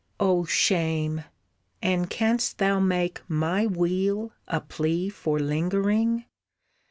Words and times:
"Oh 0.19 0.45
shame! 0.45 1.25
And 1.79 2.09
canst 2.09 2.57
thou 2.57 2.79
make 2.79 3.21
my 3.29 3.67
weal 3.67 4.31
A 4.47 4.59
plea 4.59 5.09
for 5.09 5.37
lingering! 5.37 6.25